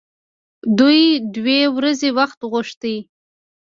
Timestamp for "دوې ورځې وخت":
1.35-2.39